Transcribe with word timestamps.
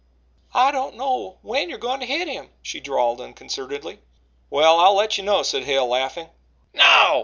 "I 0.55 0.71
don't 0.71 0.95
know 0.95 1.37
when 1.43 1.69
you're 1.69 1.77
goin' 1.77 1.99
to 1.99 2.07
hit 2.07 2.27
him," 2.27 2.49
she 2.63 2.79
drawled 2.79 3.21
unconcernedly. 3.21 3.99
"Well, 4.49 4.79
I'll 4.79 4.95
let 4.95 5.19
you 5.19 5.23
know," 5.23 5.43
said 5.43 5.65
Hale 5.65 5.85
laughing. 5.87 6.27
"Now!" 6.73 7.19